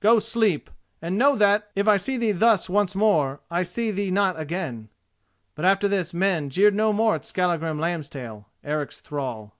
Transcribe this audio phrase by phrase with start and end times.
[0.00, 0.68] "Go, sleep;
[1.00, 4.90] and know that, if I see thee thus once more, I see thee not again."
[5.54, 9.56] But after this men jeered no more at Skallagrim Lambstail, Eric's thrall.